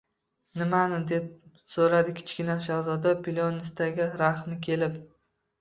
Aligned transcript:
Nimani?— 0.61 0.97
deb 1.11 1.27
so‘radi 1.75 2.15
Kichkina 2.21 2.55
shahzoda 2.69 3.13
plyonistaga 3.29 4.09
rahmi 4.23 4.61
kelib. 4.71 4.99